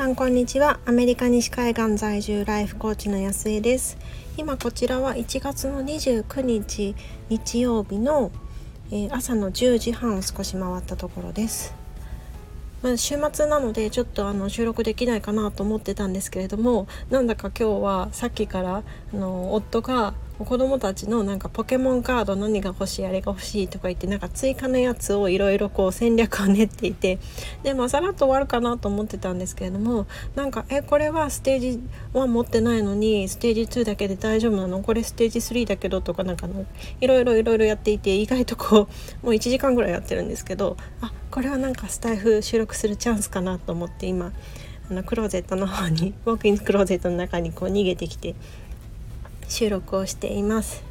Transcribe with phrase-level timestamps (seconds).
[0.00, 0.80] さんこんにちは。
[0.86, 3.98] アメリカ西海岸在住ライフコーチの安江です。
[4.38, 6.94] 今こちらは1月の29日
[7.28, 8.32] 日曜日の、
[8.90, 11.74] えー、朝の10時半を少し回ったところです。
[12.80, 18.82] まあ、週末なのでちょっとあの収録できないかなと思ってたんですけれどもなんだか今日はさっきからあ
[19.14, 20.14] の夫が
[20.44, 27.18] 子供たちのなんかポケモンカード何が欲しいあれが欲しいとか言ってなんか追加のやつをいろいろこう戦略を練っていて
[27.62, 31.80] でまあさらっと終わるかなと思ってたんですけれどもなんかえこれはステージ
[32.14, 34.82] 1持ってないのにステージ2だけで大丈夫なの？
[34.82, 36.48] これステージ3だけどとかなんか
[37.00, 38.88] いろいろいろいろやっていて意外とこ
[39.22, 44.32] うもう1時間ぐらいやってるんですけどあこれはなんかスタイフ収録するチャンスかなと思って今
[44.90, 48.34] あのクローゼットの方にウォークインクローゼットの中にこう逃げてきて
[49.50, 50.82] 収録をしています。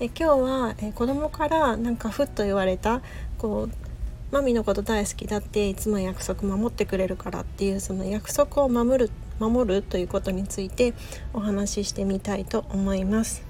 [0.00, 3.02] え今日はえ子供からなんかふっと言われた
[3.36, 3.88] こう
[4.30, 10.94] マミのこと大好きだっていつも約束守ってくれるからっていうその約束を守る守るということについて
[11.32, 13.42] お話ししてみたいと思います。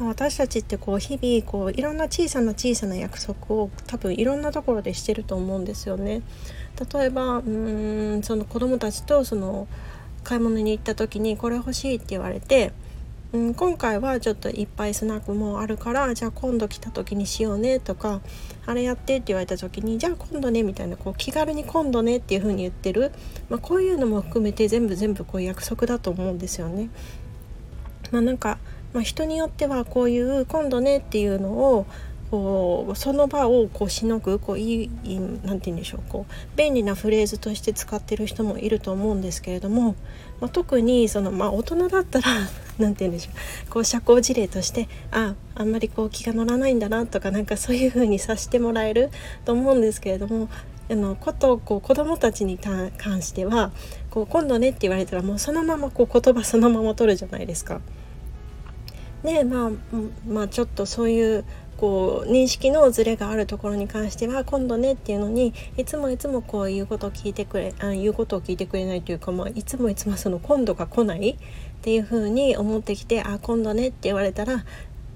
[0.00, 6.22] 私たちってこう日々こういろんな小さな小さな約束を多分いろんなところでしてると思うんですよね。
[6.92, 9.66] 例えばうーんその子供たちとその
[10.28, 12.72] 買い物に行った時にこれ欲しいって言われて、
[13.32, 18.20] うん、今回はちょっといっぱいスナックもあるからじゃあ今度来た時にしようねとか
[18.66, 23.10] あれやってって言われた時にじゃあ今度ねみたいなこう気軽に今度ねっていう風に言ってる、
[23.48, 26.90] まあ、こういうのも含めて全部全部こう約束だと思うんですよね。
[28.10, 28.58] まあ、なんか、
[28.92, 31.86] まあ、人によってはこういう今度ねっていうのを
[32.30, 34.90] こうその場をこうしのぐこういい
[35.44, 39.94] 何て言うんでしょうこう便利なフレーズとして使ってる人もいると思うんですけれども、
[40.40, 42.26] まあ、特にその、まあ、大人だったら
[42.78, 43.30] 何て言うんでしょ
[43.68, 49.10] うこう社交辞令としてああんまりこう気が乗らないんだなとかなんかそういう風にさしてもらえる
[49.44, 50.48] と思うんですけれども
[50.90, 53.72] あのことこう子供たちに関しては
[54.10, 57.80] こう今度ねって言われたらもうそのままこう言葉そのまま取るじゃないですか。
[59.22, 59.70] でまあ
[60.28, 61.44] まあちょっとそういう
[61.78, 71.36] こう認識のズレがあるところに関しては今度ねっていうのにいつもいつもこう言うことを聞いてくれあ言うことを聞いてくれないというか、まあ、いつもいつもその今度が来ないっ
[71.80, 74.64] ていうふうに思ってきてあ今度ねって言われたら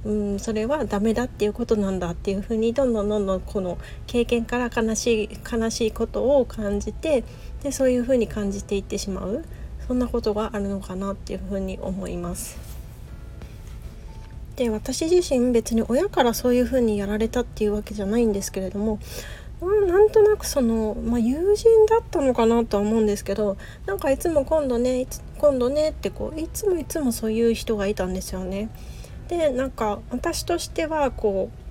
[0.05, 7.25] うんそれはダメだっていうことなんだっていうふうにどんどんどんどんこの経験から悲しい悲しいことを感じて
[7.63, 9.45] でそういうふうに感じていってしまう
[9.87, 12.62] そんなことがあるのかなっていうふうに思います。
[14.57, 18.99] で私自身別に親からそういう風にやられたっていうわけじゃないんですけれども
[19.61, 25.07] なんとなくその、まあ、友人だったのかなとは思うんですけどなんかいつも今度ね
[25.39, 28.71] 今度ねってこういつもいつもそういう人がいたんですよね。
[29.29, 31.62] でなんか私としてはこう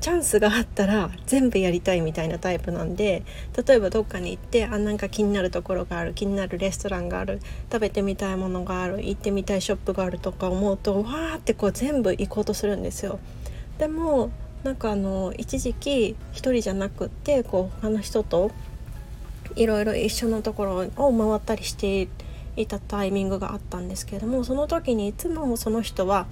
[0.00, 3.22] チャンスがあったら全部やりたいみたいなタイプなんで
[3.66, 7.40] 例えばどっかに行ってあなんか気になるところがある気になるレストランがある
[7.70, 13.18] 食べてみたいものがある行ってみたいショップがあるとか思うとわーってこう全部行こうとするんですよ。
[13.78, 14.30] でも
[14.64, 18.50] なんかあの一時期一人じゃなくってこう他の人と
[19.56, 22.08] いろいろ一緒のところを回ったりして
[22.56, 26.26] いたタイミングがあったんですけれどもその時にいつもその人は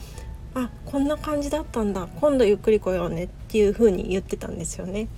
[0.62, 5.08] あこんな感じだったんだ今度ゆっくり来ようねっていう風に言ってたんですよね。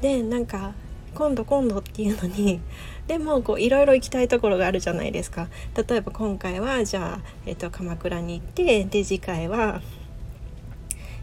[0.00, 0.74] でなんか
[1.14, 2.60] 今度今度っていうのに
[3.06, 9.82] でもこういろいろ行きたいところがあるじゃないですか例えば今回はじゃあ、えっと、鎌倉に行ってで次回は、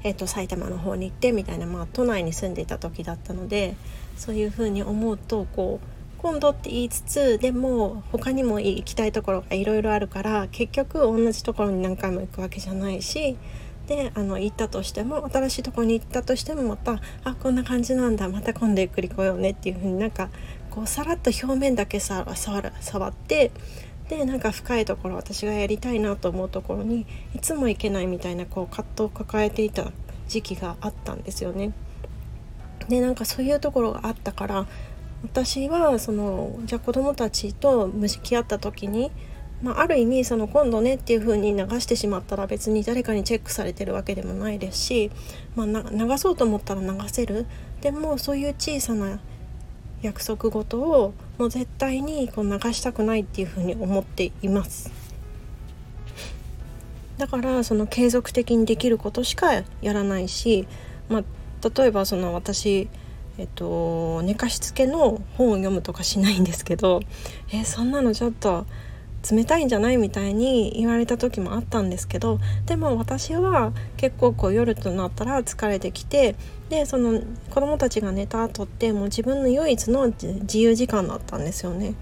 [0.03, 3.75] えっと、埼玉の方に行ってみたいな、まあ、都内に住んでいた時だったので
[4.16, 13.38] そういうふうに思うとこう今度って言いつつでも他にも行きたいところがいろいろあるから結局同じところに何回も行くわけじゃないし
[13.88, 20.29] であの行ったとしても新しいとこに行ったとしてもまたあこんな感じなんだまた今度ゆっくり来ようねっていう風になんか
[20.69, 23.52] こうさらっと表面だけさ触る触って
[24.09, 29.91] でなんか深いところ私がやりたいなと思うところにいつも行けないみたいなこう葛藤を抱えていた
[30.28, 31.72] 時期があったんですよね。
[32.90, 34.67] でなんかそういうところがあったから
[35.24, 39.12] 私はそのじゃあ子どもたちと向き合った時に、
[39.62, 45.12] まあ、ある意味その今度ねっていう風に流してしまったら別に誰かにチェックされてるわけでもないですし、
[45.56, 47.46] まあ、流そうと思ったら流せる
[47.82, 49.20] でもそういう小さな
[50.02, 54.92] 約束事をもう絶対にこう流したくないっていう風に思っています。
[57.18, 60.70] だからその継続的にできることしかやらないし、
[61.10, 61.24] まあ、
[61.76, 62.88] 例えばその私
[63.40, 67.00] えっと、寝かしつけの本を読むとかしないんですけど
[67.53, 68.66] えそんなのちょっと
[69.32, 76.36] 冷たいんじゃないみたいに言われた時もあったんですけどでも私は結構こう夜となったら疲れてきて
[76.68, 81.96] でその子供たちが寝た後ってもう自分の唯一の自由時間だったんですよね。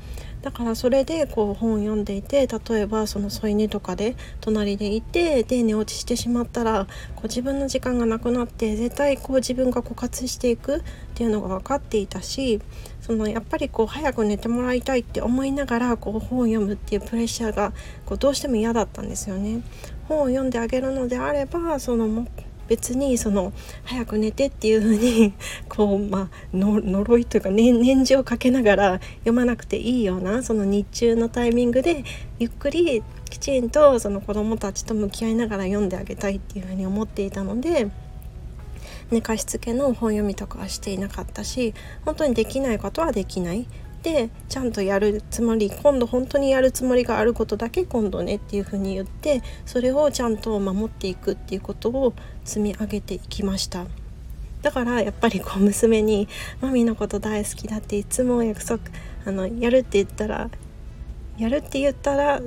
[0.47, 10.81] だからそれでこう本を読んでいて例えばその添い寝とかで隣でいてで寝落ちしてしまったらこう自分の時間がなくなって絶対こう自分が枯渇していくっ
[11.15, 12.61] ていうのが分かっていたし
[13.01, 17.73] そのやっぱりこう早く寝てもらいたいって思いながらこう本を読むっていうプレッシャーが
[18.05, 19.63] こうどうしても嫌だったんですよね。
[20.07, 22.25] 本を読んであげるのであればその
[22.67, 23.53] 別にその
[23.83, 25.33] 早く寝てっていう風に
[25.69, 32.03] こうまあ呪いというか、ね、念じをかけながら読まなくていいようなその日中のタイミングで
[32.39, 37.87] ゆっくりきちんとその子どもたちと向き合いながら読んであげたいっていう風に思っていたので。
[39.09, 41.73] 寝かしつけの本読みとかはしていなかったし
[42.03, 43.65] 本当にできないことはできない
[44.07, 52.13] でちゃんとやるつもり今度本当にやるつもりがあることだけ今度ねっていうふうに言ってそれをちゃんと守っていくっていうことを
[52.45, 53.85] 積み上げていきました。
[54.61, 56.29] だからやっぱりこう娘に
[56.61, 58.79] 「マミのこと大好きだ」っていつも約束
[59.25, 60.49] あのやるって言ったら
[61.37, 62.41] やるって言ったら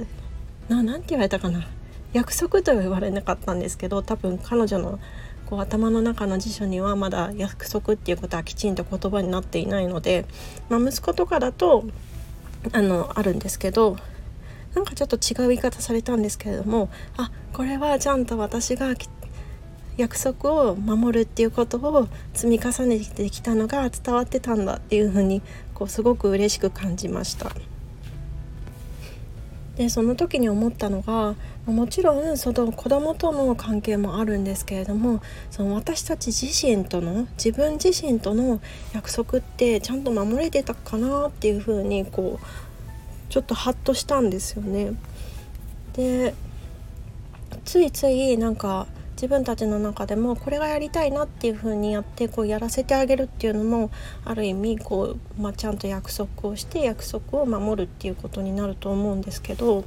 [0.70, 1.68] ななんて言われたかな。
[2.12, 4.98] 約束とは言われなかったんですけど多分彼女の
[5.50, 10.24] こう頭の中の辞書にはまだ約束っていうことはきちんと言葉になっていないので、
[10.68, 11.84] まあ、息子とかだと
[12.72, 13.96] あのあるんですけど
[14.74, 18.94] なんかちょっと違う言い方されたんですけれどもあこれはちゃんと私が
[19.96, 25.42] 約束を守るっていうことを積み重ねてきたのが伝わってたんだっていうふうに
[25.74, 27.50] こうすごく嬉しく感じました。
[29.80, 38.60] でその時に思ったのがもちろんその子供との関係もあるんですけれどもその私たち自身との自分自身との
[38.92, 42.46] 約束ってちゃんと守れてたかなっていうふうにこう
[43.30, 44.92] ちょっとハッとしたんですよね。
[45.94, 46.34] で
[47.64, 48.86] ついついなんか
[49.20, 53.90] 自分たちの中でもこれがやりたいなっていう風にやってこうやらせてあげるっていうのも
[54.24, 59.84] ある意味こう、まあ、ちゃんと約束をして約束を守るっていうことになると思うんですけど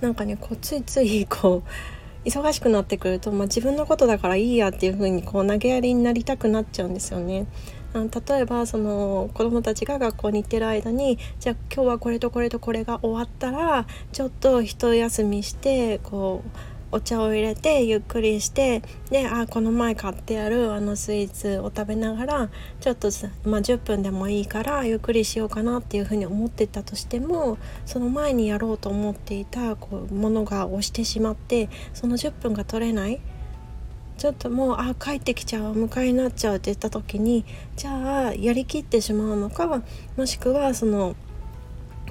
[0.00, 7.46] なんかねこうついついこう忙しくなってくると、まあ、自分のことだからいいやっていう風にこう投げやりになりたくなっちゃうんですよね。
[7.92, 22.50] 例えばその子どもたちが学校に行ってる間にじゃあ今日はこれとこれとこれが終わったらちょっと一休みしてこうお茶を入れてゆっくりしてであこの前買ってあるあのスイーツを食べながら
[22.80, 23.10] ちょっと、
[23.44, 33.20] まあ、10分でもいいからゆっくりしようかなっていうふうに思ってたとしてもその前にやろうと思っていたこうものが押してしまってその10分が取れない。
[34.18, 39.82] ちょっともうあ帰ってきちゃう迎えになっちゃうって言った時にじゃあやりきってしまうのか
[40.14, 41.16] もしくはその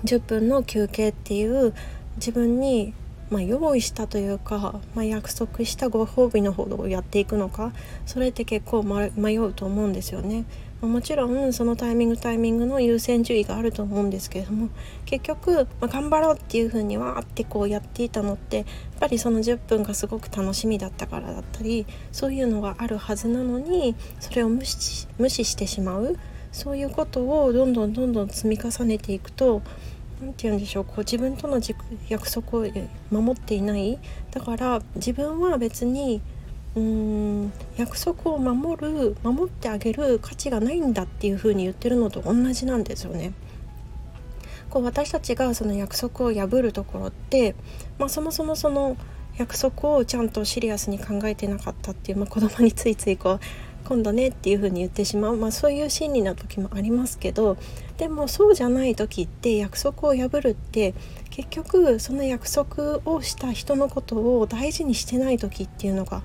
[0.05, 1.71] 10分の休憩っていう
[2.15, 2.95] 自分に
[3.29, 7.73] まあ、用意したというか、まあ、約束したご褒美のほどをやっていくのか
[8.05, 10.45] それって結構迷うと思うんですよね。
[10.81, 14.69] もちろんそのタイミングタイミングの優先順位があると思うんですけれども
[15.05, 18.65] 結局、まあ、頑張ろうっていうふうにわーってこうやっていたのってやっ
[18.97, 26.15] ぱりその10分がすごく楽しみだったからだったりそういうのがあるはずなのにそれを無視無視してしまう
[26.53, 29.61] そういうことをどんどんどんどん積み重ねていくと
[30.21, 31.61] 何て言うんでしょうこう自分との
[32.09, 32.65] 約束を
[33.11, 33.97] 守っていない
[34.31, 36.21] だから自分は別に
[36.75, 43.33] うーん約束を守る守ってあげる価値がないんだっていう風に言ってるのと同じなんですよね。
[44.69, 47.55] こう私たちがその約束を破るところって、
[47.97, 48.97] まあ、そもそもその
[49.37, 53.39] 約束をちゃんとシリアスに考えてなかったっていう、まあ、子供についついこう
[53.85, 57.57] 今度ねっていう風に言ってしまう、まあ、そういう心理な時もありますけど
[57.97, 60.93] でもそうじゃない時って約束を破るって
[61.29, 66.21] 結局その約束をした人のことを大事にしてない時っていうのが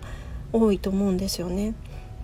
[0.52, 1.75] 多いと思うんですよね。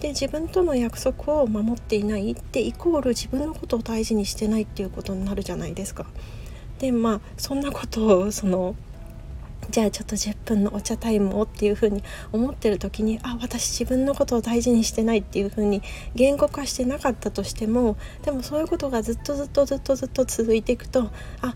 [0.00, 6.06] で自分との約束を守っていないってイコール自分のことを大事にしてないっていうことになるじゃないですか。
[6.78, 8.75] でまあそんなことをその
[9.70, 15.82] じゃあちょっと10分のお茶タイムをっていう風に思ってる時にあ私自分のことを大事にしてないっていう風に
[16.14, 21.10] 言語化してなかったとしてもでもそういうことがずっとずっとずっとずっと続いていくと
[21.40, 21.54] あ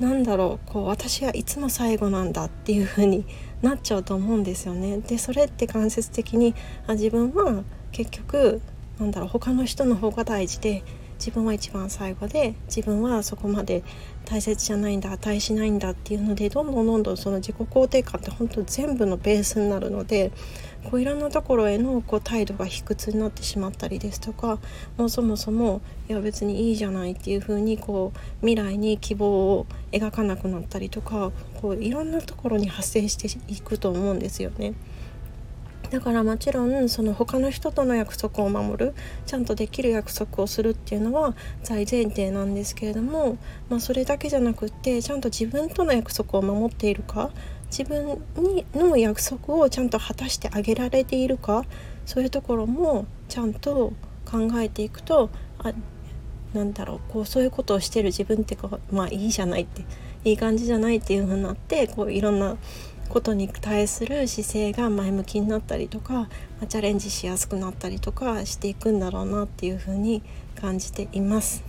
[0.00, 3.24] なんだろうこう私はいつも最後なんだっていう風に
[3.62, 4.98] なっちゃうと思うんですよね。
[4.98, 6.54] でそれって間接的に
[6.86, 7.62] あ自分は
[7.92, 8.60] 結局
[8.98, 10.82] なんだろう他の人の方が大事で
[11.22, 13.84] 自分は一番最後で自分はそこまで
[14.24, 20.32] 大切じゃないんだ値しないんだっていうのでどんどんどんどんその自己肯定感って本当全部のベースになるので
[20.90, 24.58] こういろんなところへのこう態度が卑屈になってしまったりですとか
[24.96, 34.74] もうそもそもいや別にいいじゃないっていう風にこう未来に希望を描かなくなったりとかこういろんなところに発生していくと思うんですよね。
[35.92, 38.94] だからもちろんその他の人との約束を守る
[39.26, 41.34] ちゃんとできる約束をするっていうのは
[41.68, 43.36] 大前提なんですけれども、
[43.68, 47.30] まあ、それだけじゃなくってちゃんと自分との約束を守っているか
[47.66, 51.66] 自分にの約束をちゃんと果たしてあげられているか
[52.06, 53.92] そういうところもちゃんと
[54.24, 55.74] 考えていくとあ
[56.54, 59.84] なんだろうこうそういうことをしてる自分ってこうまあいいじゃないって
[60.24, 62.56] いい感じじゃないっていう風になってこういろんな
[63.12, 66.28] ことに対する姿勢が前向きになったりとか、
[66.60, 70.22] ま、チャレンジしやすくなったりとかしていくんだろうなっていうふうに
[70.60, 71.62] 感じています。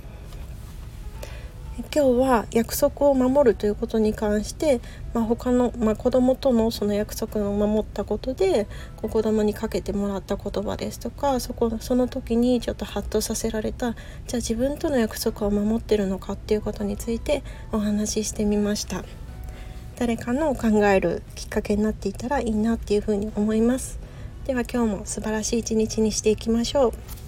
[1.75, 4.79] 今日は約束を守るということに関して、
[5.15, 19.03] まあ、他の、まあ、子供とのその約束を守ったことでこう子供にかけてもらった言葉ですとかそこその時にちょっとハッとさせられたじゃあ自分との約束を守ってるのかっていうことについてお話ししてみました。
[19.97, 23.99] 誰かの考えるきっかけになっていたらいいなっていうふうに思います。
[24.45, 27.22] では今日も素晴らしい一日にしていきましょう。